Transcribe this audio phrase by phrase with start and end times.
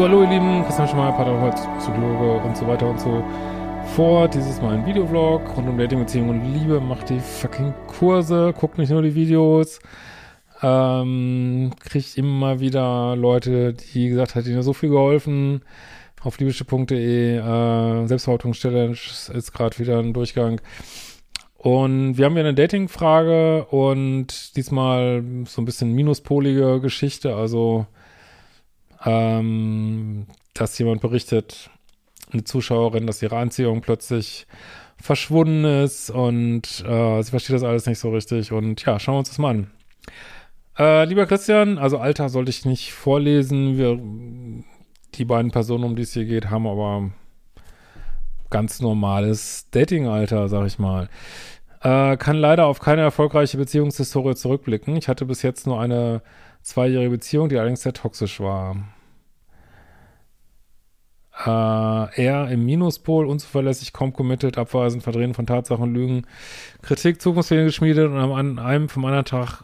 [0.00, 3.22] So, hallo ihr Lieben, Christian Schmeier, Paartherapeut, Psychologe und so weiter und so
[3.94, 4.32] fort.
[4.32, 6.80] Dieses Mal ein Videovlog rund um Dating, Beziehung und Liebe.
[6.80, 9.78] Macht die fucking Kurse, guckt nicht nur die Videos.
[10.62, 15.60] Ähm, kriegt immer wieder Leute, die gesagt hat, ihnen so viel geholfen.
[16.22, 20.62] Auf liebische.de, äh, Selbstverhaltungschallenge ist gerade wieder ein Durchgang.
[21.58, 27.84] Und wir haben hier eine Dating-Frage und diesmal so ein bisschen minuspolige Geschichte, also
[29.04, 31.70] ähm, dass jemand berichtet,
[32.32, 34.46] eine Zuschauerin, dass ihre Anziehung plötzlich
[35.00, 38.52] verschwunden ist und äh, sie versteht das alles nicht so richtig.
[38.52, 39.70] Und ja, schauen wir uns das mal an.
[40.78, 43.76] Äh, lieber Christian, also Alter sollte ich nicht vorlesen.
[43.76, 43.98] Wir,
[45.14, 47.10] die beiden Personen, um die es hier geht, haben aber
[48.50, 51.08] ganz normales Dating-Alter, sag ich mal.
[51.82, 54.96] Äh, kann leider auf keine erfolgreiche Beziehungshistorie zurückblicken.
[54.96, 56.22] Ich hatte bis jetzt nur eine
[56.62, 58.76] zweijährige Beziehung, die allerdings sehr toxisch war.
[61.46, 66.26] Äh, er im Minuspol, unzuverlässig, committed, abweisend, verdrehen von Tatsachen, Lügen,
[66.82, 69.62] Kritik, Zukunftsfehler geschmiedet und an einem vom anderen Tag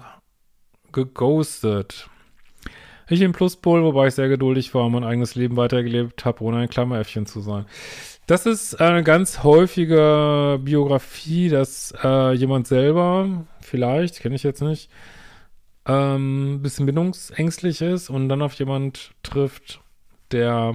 [0.93, 2.09] geghostet.
[3.09, 6.57] Ich im Pluspol, wobei ich sehr geduldig war und mein eigenes Leben weitergelebt habe, ohne
[6.59, 7.67] ein Klammeräffchen zu sein.
[8.27, 14.91] Das ist eine ganz häufige Biografie, dass äh, jemand selber, vielleicht, kenne ich jetzt nicht,
[15.87, 19.81] ähm, bisschen bindungsängstlich ist und dann auf jemand trifft,
[20.33, 20.75] der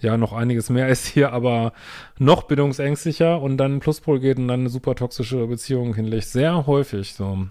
[0.00, 1.72] ja noch einiges mehr ist hier, aber
[2.18, 6.26] noch bindungsängstlicher und dann Pluspol geht und dann eine super toxische Beziehung hinlegt.
[6.26, 7.46] Sehr häufig so.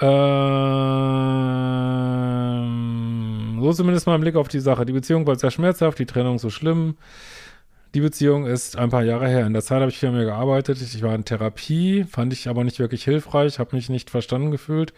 [0.00, 0.46] Ähm,
[3.62, 4.86] so zumindest mal ein Blick auf die Sache.
[4.86, 6.96] Die Beziehung war sehr schmerzhaft, die Trennung so schlimm.
[7.94, 9.46] Die Beziehung ist ein paar Jahre her.
[9.46, 10.82] In der Zeit habe ich viel mehr gearbeitet.
[10.82, 14.92] Ich war in Therapie, fand ich aber nicht wirklich hilfreich, habe mich nicht verstanden gefühlt.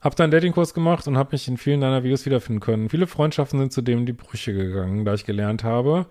[0.00, 2.88] Habe dann einen Datingkurs gemacht und habe mich in vielen deiner Videos wiederfinden können.
[2.88, 6.06] Viele Freundschaften sind zudem in die Brüche gegangen, da ich gelernt habe,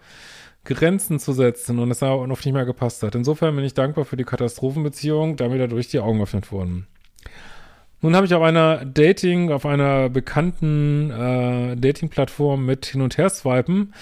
[0.66, 3.16] Grenzen zu setzen und es auch oft nicht mehr gepasst hat.
[3.16, 6.88] Insofern bin ich dankbar für die Katastrophenbeziehung, da mir dadurch die Augen geöffnet wurden.
[8.02, 13.94] Nun habe ich auf einer Dating, auf einer bekannten äh, Dating-Plattform mit Hin- und Her-Swipen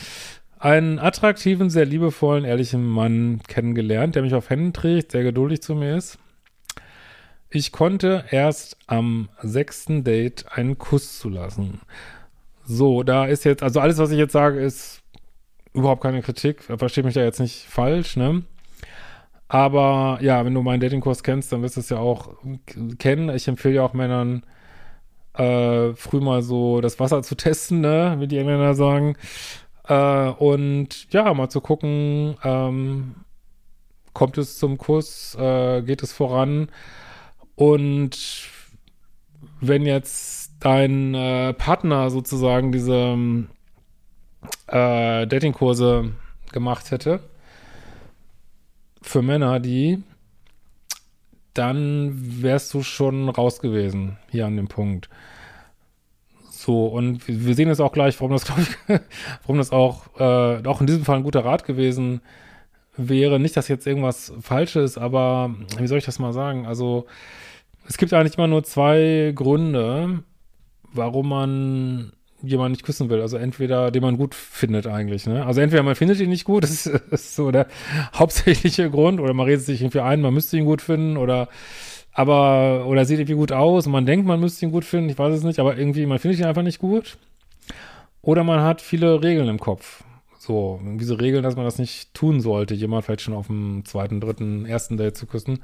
[0.60, 5.76] einen attraktiven, sehr liebevollen, ehrlichen Mann kennengelernt, der mich auf Händen trägt, sehr geduldig zu
[5.76, 6.18] mir ist.
[7.50, 11.82] Ich konnte erst am sechsten Date einen Kuss zulassen.
[12.66, 15.04] So, da ist jetzt, also alles, was ich jetzt sage, ist
[15.74, 16.64] überhaupt keine Kritik.
[16.64, 18.44] Versteht mich da jetzt nicht falsch, ne?
[19.48, 22.36] Aber ja, wenn du meinen Datingkurs kennst, dann wirst du es ja auch
[22.98, 23.30] kennen.
[23.30, 24.44] Ich empfehle ja auch Männern,
[25.34, 28.16] äh, früh mal so das Wasser zu testen, ne?
[28.20, 29.16] Wie die Engländer sagen.
[29.88, 33.16] Äh, und ja, mal zu gucken, ähm,
[34.14, 36.70] kommt es zum Kuss, äh, geht es voran?
[37.56, 38.50] Und
[39.62, 43.18] wenn jetzt dein äh, Partner sozusagen diese
[44.68, 46.12] äh, Datingkurse
[46.52, 47.20] gemacht hätte,
[49.06, 50.04] für Männer, die,
[51.54, 52.12] dann
[52.42, 55.10] wärst du schon raus gewesen, hier an dem Punkt.
[56.50, 58.70] So, und wir sehen jetzt auch gleich, warum das, glaube ich,
[59.44, 62.22] warum das auch, äh, auch in diesem Fall ein guter Rat gewesen
[62.98, 63.40] wäre.
[63.40, 66.66] Nicht, dass jetzt irgendwas falsch ist, aber wie soll ich das mal sagen?
[66.66, 67.06] Also,
[67.88, 70.24] es gibt eigentlich immer nur zwei Gründe,
[70.92, 72.14] warum man
[72.48, 73.22] jemanden nicht küssen will.
[73.22, 75.46] Also entweder, den man gut findet eigentlich, ne?
[75.46, 77.68] Also entweder man findet ihn nicht gut, das ist, ist so der
[78.14, 81.50] hauptsächliche Grund, oder man redet sich irgendwie ein, man müsste ihn gut finden, oder
[82.14, 85.20] aber, oder sieht irgendwie gut aus und man denkt, man müsste ihn gut finden, ich
[85.20, 87.18] weiß es nicht, aber irgendwie, man findet ihn einfach nicht gut.
[88.22, 90.04] Oder man hat viele Regeln im Kopf.
[90.40, 94.22] So, diese Regeln, dass man das nicht tun sollte, jemand vielleicht schon auf dem zweiten,
[94.22, 95.60] dritten, ersten Date zu küssen.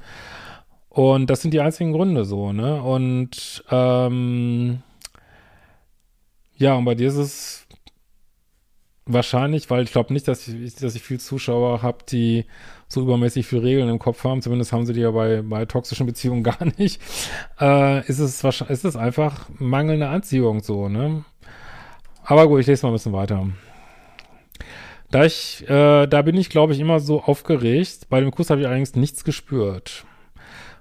[0.90, 2.82] Und das sind die einzigen Gründe so, ne?
[2.82, 4.82] Und ähm,
[6.56, 7.66] ja, und bei dir ist es
[9.06, 12.46] wahrscheinlich, weil ich glaube nicht, dass ich, dass ich viel Zuschauer habe, die
[12.88, 14.42] so übermäßig viel Regeln im Kopf haben.
[14.42, 17.00] Zumindest haben sie die ja bei, bei toxischen Beziehungen gar nicht.
[17.60, 21.24] Äh, ist es wahrscheinlich, ist es einfach mangelnde Anziehung so, ne?
[22.24, 23.48] Aber gut, ich lese mal ein bisschen weiter.
[25.10, 28.08] Da ich, äh, da bin ich, glaube ich, immer so aufgeregt.
[28.08, 30.04] Bei dem Kuss habe ich allerdings nichts gespürt.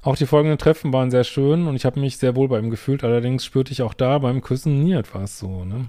[0.03, 2.71] Auch die folgenden Treffen waren sehr schön und ich habe mich sehr wohl bei ihm
[2.71, 3.03] gefühlt.
[3.03, 5.86] Allerdings spürte ich auch da beim Küssen nie etwas so, ne?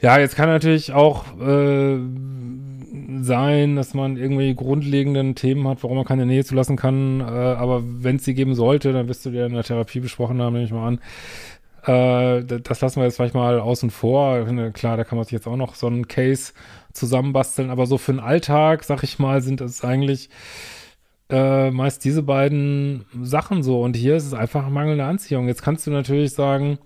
[0.00, 1.98] Ja, jetzt kann natürlich auch äh,
[3.22, 7.20] sein, dass man irgendwie grundlegenden Themen hat, warum man keine Nähe zulassen kann.
[7.20, 10.42] Äh, aber wenn es sie geben sollte, dann wirst du dir in der Therapie besprochen
[10.42, 11.00] haben, nehme ich mal an.
[11.86, 14.44] Äh, das lassen wir jetzt vielleicht mal außen vor.
[14.72, 16.52] Klar, da kann man sich jetzt auch noch so einen Case
[16.92, 20.30] zusammenbasteln, aber so für den Alltag, sag ich mal, sind es eigentlich
[21.30, 23.82] äh, meist diese beiden Sachen so.
[23.82, 25.48] Und hier ist es einfach mangelnde Anziehung.
[25.48, 26.78] Jetzt kannst du natürlich sagen,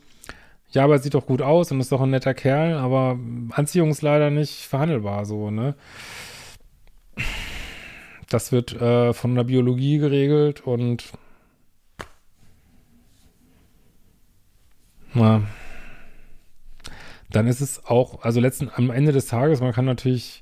[0.70, 3.18] ja, aber er sieht doch gut aus und ist doch ein netter Kerl, aber
[3.50, 5.74] Anziehung ist leider nicht verhandelbar so, ne?
[8.28, 11.04] Das wird äh, von der Biologie geregelt und
[15.14, 15.43] na,
[17.31, 20.40] dann ist es auch, also letzten, am Ende des Tages, man kann natürlich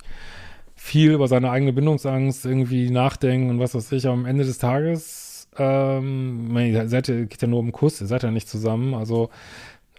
[0.75, 4.57] viel über seine eigene Bindungsangst irgendwie nachdenken und was weiß ich, aber am Ende des
[4.57, 8.93] Tages, ähm, ihr seid ja, geht ja nur um Kuss, ihr seid ja nicht zusammen,
[8.93, 9.29] also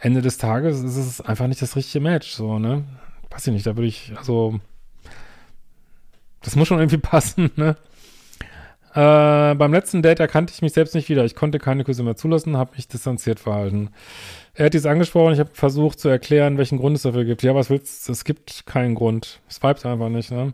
[0.00, 2.84] Ende des Tages ist es einfach nicht das richtige Match, so, ne?
[3.30, 4.60] Weiß ich nicht, da würde ich, also,
[6.42, 7.76] das muss schon irgendwie passen, ne?
[8.94, 11.24] Äh, beim letzten Date erkannte ich mich selbst nicht wieder.
[11.24, 13.90] Ich konnte keine Küsse mehr zulassen, habe mich distanziert verhalten.
[14.54, 17.42] Er hat dies angesprochen, ich habe versucht zu erklären, welchen Grund es dafür gibt.
[17.42, 18.12] Ja, was willst du?
[18.12, 19.40] Es gibt keinen Grund.
[19.48, 20.52] Es vibet einfach nicht, ne?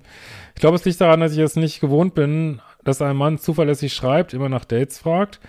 [0.54, 3.94] Ich glaube, es liegt daran, dass ich es nicht gewohnt bin, dass ein Mann zuverlässig
[3.94, 5.40] schreibt, immer nach Dates fragt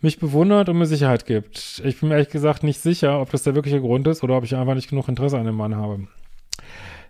[0.00, 1.82] mich bewundert und mir Sicherheit gibt.
[1.84, 4.44] Ich bin mir ehrlich gesagt nicht sicher, ob das der wirkliche Grund ist oder ob
[4.44, 6.06] ich einfach nicht genug Interesse an dem Mann habe.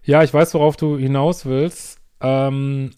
[0.04, 2.00] Ja, ich weiß, worauf du hinaus willst.
[2.20, 2.92] Ähm,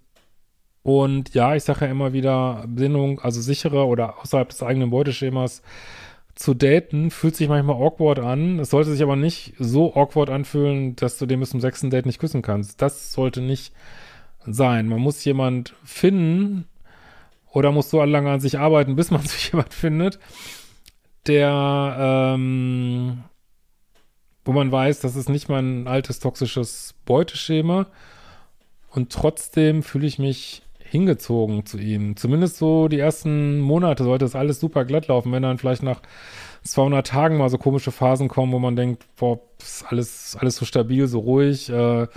[0.82, 5.62] und ja, ich sage ja immer wieder, Bindung, also sichere oder außerhalb des eigenen Beuteschemas
[6.35, 8.59] zu daten, fühlt sich manchmal awkward an.
[8.59, 12.06] Es sollte sich aber nicht so awkward anfühlen, dass du dem bis zum sechsten Date
[12.06, 12.81] nicht küssen kannst.
[12.81, 13.75] Das sollte nicht
[14.47, 14.88] sein.
[14.88, 16.65] Man muss jemand finden,
[17.53, 20.19] oder muss so lange an sich arbeiten, bis man sich jemand findet,
[21.27, 23.25] der, ähm,
[24.44, 27.87] wo man weiß, das ist nicht mein altes toxisches Beuteschema.
[28.88, 32.16] Und trotzdem fühle ich mich hingezogen zu ihm.
[32.16, 35.31] Zumindest so die ersten Monate sollte es alles super glatt laufen.
[35.31, 36.02] Wenn dann vielleicht nach
[36.64, 40.64] 200 Tagen mal so komische Phasen kommen, wo man denkt, boah, ist alles, alles so
[40.64, 42.08] stabil, so ruhig, äh,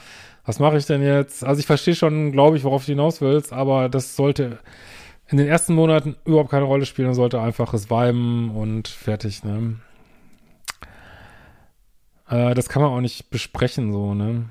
[0.46, 1.44] was mache ich denn jetzt?
[1.44, 4.58] Also ich verstehe schon, glaube ich, worauf du hinaus willst, aber das sollte
[5.28, 7.10] in den ersten Monaten überhaupt keine Rolle spielen.
[7.10, 9.76] Man sollte einfach es viben und fertig, ne?
[12.28, 14.46] Äh, das kann man auch nicht besprechen, so, ne?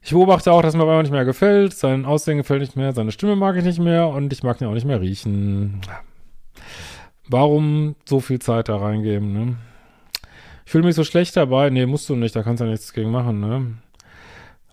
[0.00, 1.74] Ich beobachte auch, dass mir aber nicht mehr gefällt.
[1.74, 4.68] Sein Aussehen gefällt nicht mehr, seine Stimme mag ich nicht mehr und ich mag ihn
[4.68, 5.80] auch nicht mehr riechen.
[7.28, 9.56] Warum so viel Zeit da reingeben, ne?
[10.64, 11.70] Ich fühle mich so schlecht dabei.
[11.70, 13.78] Nee, musst du nicht, da kannst du ja nichts gegen machen, ne?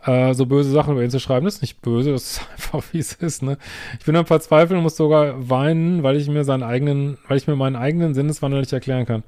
[0.05, 2.83] äh, so böse Sachen über ihn zu schreiben, das ist nicht böse, das ist einfach,
[2.91, 3.57] wie es ist, ne?
[3.99, 7.47] Ich bin am Verzweifeln und muss sogar weinen, weil ich mir seinen eigenen, weil ich
[7.47, 9.23] mir meinen eigenen Sinneswandel nicht erklären kann.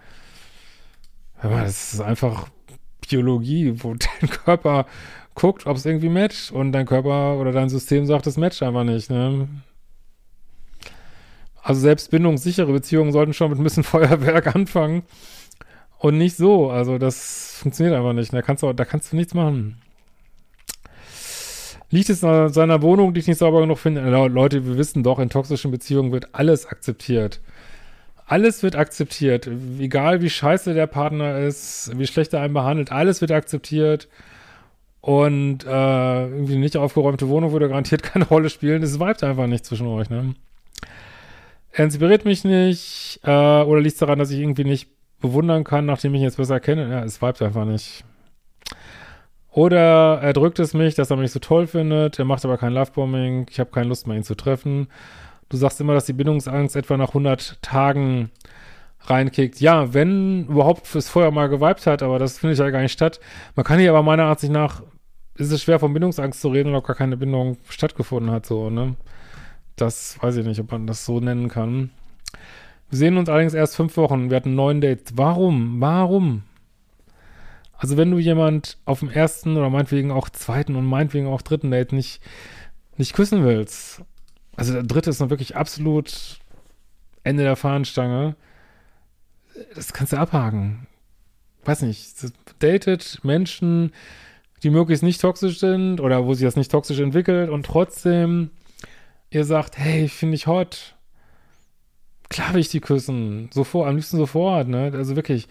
[1.39, 2.47] Aber das ist einfach
[3.07, 4.85] Biologie, wo dein Körper
[5.37, 8.83] guckt, ob es irgendwie matcht und dein Körper oder dein System sagt, es matcht einfach
[8.83, 9.47] nicht, ne?
[11.61, 15.03] Also selbst bindungssichere Beziehungen sollten schon mit ein bisschen Feuerwerk anfangen
[15.99, 16.71] und nicht so.
[16.71, 18.33] Also das funktioniert einfach nicht.
[18.33, 19.81] Da kannst du, da kannst du nichts machen.
[21.89, 24.01] Liegt es an seiner Wohnung, die ich nicht sauber genug finde?
[24.09, 27.41] Leute, wir wissen doch, in toxischen Beziehungen wird alles akzeptiert.
[28.25, 29.49] Alles wird akzeptiert.
[29.79, 34.07] Egal wie scheiße der Partner ist, wie schlecht er einen behandelt, alles wird akzeptiert.
[35.01, 38.83] Und äh, irgendwie eine nicht aufgeräumte Wohnung würde garantiert keine Rolle spielen.
[38.83, 40.35] Es vibet einfach nicht zwischen euch, ne?
[41.71, 43.19] Er inspiriert mich nicht.
[43.23, 44.89] Äh, oder liegt daran, dass ich irgendwie nicht
[45.19, 46.89] bewundern kann, nachdem ich ihn jetzt besser kenne?
[46.89, 48.03] Ja, es vibet einfach nicht.
[49.57, 52.73] Oder er drückt es mich, dass er mich so toll findet, er macht aber kein
[52.73, 54.87] Lovebombing, ich habe keine Lust mehr, ihn zu treffen.
[55.49, 58.29] Du sagst immer, dass die Bindungsangst etwa nach 100 Tagen
[59.09, 59.59] reinkickt.
[59.59, 63.19] Ja, wenn überhaupt es vorher mal geweibt hat, aber das findet ja gar nicht statt.
[63.55, 64.83] Man kann hier aber meiner Ansicht nach,
[65.35, 68.95] ist es schwer von Bindungsangst zu reden, weil gar keine Bindung stattgefunden hat, so, ne?
[69.75, 71.91] Das weiß ich nicht, ob man das so nennen kann.
[72.89, 74.29] Wir sehen uns allerdings erst fünf Wochen.
[74.29, 75.13] Wir hatten neun Dates.
[75.17, 75.79] Warum?
[75.79, 76.43] Warum?
[77.77, 81.69] Also wenn du jemand auf dem ersten oder meinetwegen auch zweiten und meinetwegen auch dritten
[81.69, 82.21] Date nicht,
[82.95, 84.01] nicht küssen willst,
[84.55, 86.39] also der dritte ist noch wirklich absolut
[87.23, 88.35] Ende der Fahnenstange,
[89.75, 90.87] das kannst du abhaken.
[91.65, 92.13] Weiß nicht,
[92.59, 93.91] datet Menschen,
[94.63, 98.51] die möglichst nicht toxisch sind oder wo sich das nicht toxisch entwickelt und trotzdem
[99.29, 100.97] ihr sagt, hey, finde ich hot,
[102.29, 103.49] Klar will ich die küssen.
[103.53, 104.91] Sofort, am liebsten sofort, ne?
[104.93, 105.47] Also wirklich,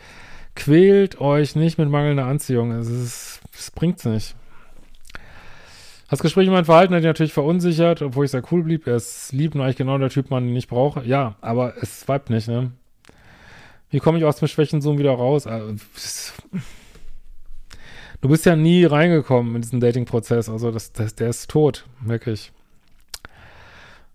[0.55, 2.73] quält euch nicht mit mangelnder Anziehung.
[2.73, 4.37] Es, ist, es bringt's nicht.
[6.09, 8.87] Das Gespräch mein Verhalten hat ihn natürlich verunsichert, obwohl ich sehr cool blieb.
[8.87, 11.03] Er ist lieb und eigentlich genau der Typ, man den ich brauche.
[11.05, 12.73] Ja, aber es weibt nicht, ne?
[13.90, 15.47] Wie komme ich aus dem Schwächenzoom wieder raus?
[15.47, 15.75] Also,
[18.21, 20.49] du bist ja nie reingekommen in diesen Dating-Prozess.
[20.49, 22.52] Also das, das, der ist tot, wirklich.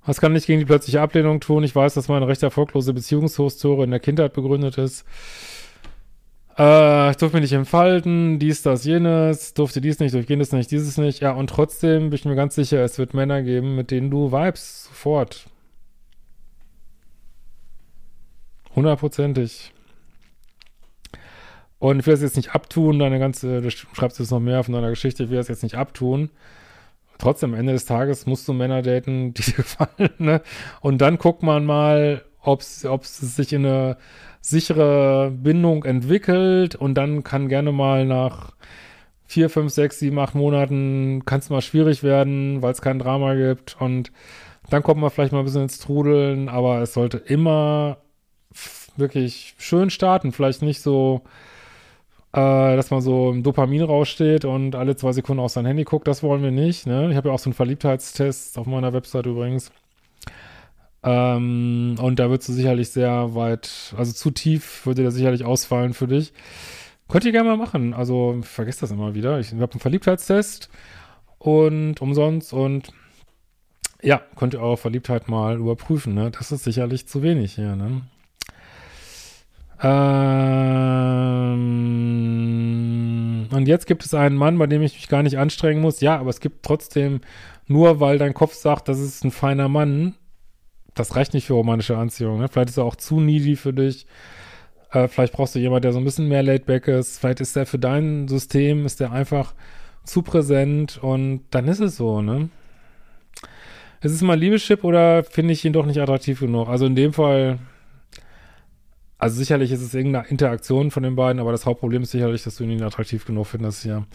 [0.05, 1.63] Was kann ich gegen die plötzliche Ablehnung tun?
[1.63, 5.05] Ich weiß, dass meine recht erfolglose Beziehungshistorie in der Kindheit begründet ist.
[6.57, 10.71] Äh, ich durfte mich nicht entfalten, dies, das, jenes, durfte dies nicht, durfte jenes nicht,
[10.71, 11.21] dieses nicht.
[11.21, 14.31] Ja, und trotzdem bin ich mir ganz sicher, es wird Männer geben, mit denen du
[14.31, 15.45] vibest, sofort.
[18.75, 19.73] Hundertprozentig.
[21.79, 24.73] Und ich will das jetzt nicht abtun, deine ganze, du schreibst jetzt noch mehr von
[24.73, 26.29] deiner Geschichte, ich will das jetzt nicht abtun.
[27.17, 30.41] Trotzdem, am Ende des Tages musst du Männer daten, die dir gefallen, ne?
[30.81, 33.97] Und dann guckt man mal, ob es sich in eine
[34.41, 38.53] sichere Bindung entwickelt und dann kann gerne mal nach
[39.25, 43.35] vier, fünf, sechs, sieben, acht Monaten kann es mal schwierig werden, weil es kein Drama
[43.35, 44.11] gibt und
[44.69, 47.97] dann kommt man vielleicht mal ein bisschen ins Trudeln, aber es sollte immer
[48.97, 51.21] wirklich schön starten, vielleicht nicht so,
[52.33, 56.07] äh, dass man so im Dopamin raussteht und alle zwei Sekunden auf sein Handy guckt,
[56.07, 56.87] das wollen wir nicht.
[56.87, 57.09] Ne?
[57.11, 59.71] Ich habe ja auch so einen Verliebtheitstest auf meiner Website übrigens.
[61.03, 65.93] Ähm, und da würdest du sicherlich sehr weit, also zu tief würde der sicherlich ausfallen
[65.93, 66.33] für dich.
[67.07, 67.93] Könnt ihr gerne mal machen.
[67.93, 69.39] Also, ich vergesse das immer wieder.
[69.39, 70.69] Ich habe einen Verliebtheitstest
[71.39, 72.93] und umsonst und
[74.01, 76.31] ja, könnt ihr eure Verliebtheit mal überprüfen, ne?
[76.31, 78.01] Das ist sicherlich zu wenig hier, ne?
[79.83, 81.61] Ähm,
[83.51, 86.01] und jetzt gibt es einen Mann, bei dem ich mich gar nicht anstrengen muss.
[86.01, 87.21] Ja, aber es gibt trotzdem,
[87.67, 90.15] nur weil dein Kopf sagt, das ist ein feiner Mann,
[90.93, 92.39] das reicht nicht für romantische Anziehung.
[92.39, 92.47] Ne?
[92.47, 94.05] Vielleicht ist er auch zu needy für dich.
[94.91, 97.19] Äh, vielleicht brauchst du jemanden, der so ein bisschen mehr laidback ist.
[97.19, 99.53] Vielleicht ist der für dein System, ist der einfach
[100.03, 102.49] zu präsent und dann ist es so, ne?
[104.01, 106.69] Ist es mal Liebeschip oder finde ich ihn doch nicht attraktiv genug?
[106.69, 107.59] Also in dem Fall,
[109.21, 112.55] also sicherlich ist es irgendeine Interaktion von den beiden, aber das Hauptproblem ist sicherlich, dass
[112.55, 114.05] du ihn attraktiv genug findest, ja.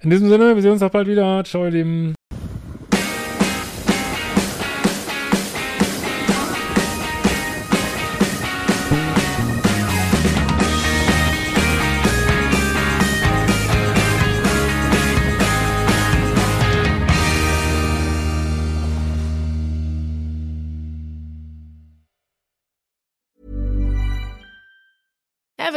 [0.00, 1.44] In diesem Sinne, wir sehen uns auch bald wieder.
[1.44, 2.14] Ciao, ihr Lieben.